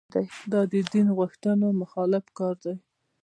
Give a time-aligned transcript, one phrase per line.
[0.51, 2.75] دا د دین غوښتنو مخالف کار دی.